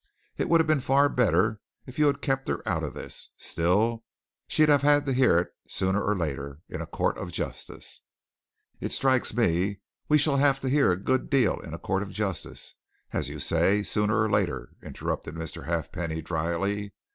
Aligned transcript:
It 0.35 0.49
would 0.49 0.59
have 0.59 0.65
been 0.65 0.79
far 0.79 1.09
better 1.09 1.61
if 1.85 1.99
you'd 1.99 2.23
kept 2.23 2.47
her 2.47 2.67
out 2.67 2.81
of 2.81 2.95
this 2.95 3.29
still, 3.37 4.03
she'd 4.47 4.67
have 4.67 4.81
had 4.81 5.05
to 5.05 5.13
hear 5.13 5.37
it 5.37 5.53
sooner 5.67 6.01
or 6.03 6.17
later 6.17 6.63
in 6.67 6.81
a 6.81 6.87
court 6.87 7.19
of 7.19 7.31
justice" 7.31 8.01
"It 8.81 8.93
strikes 8.93 9.31
me 9.31 9.81
we 10.09 10.17
shall 10.17 10.37
have 10.37 10.59
to 10.61 10.69
hear 10.69 10.91
a 10.91 10.97
good 10.97 11.29
deal 11.29 11.59
in 11.59 11.75
a 11.75 11.77
court 11.77 12.01
of 12.01 12.09
justice 12.13 12.73
as 13.13 13.29
you 13.29 13.37
say, 13.39 13.83
sooner 13.83 14.19
or 14.23 14.27
later," 14.31 14.73
interrupted 14.81 15.35
Mr. 15.35 15.65
Halfpenny, 15.67 16.23
dryly. 16.23 16.93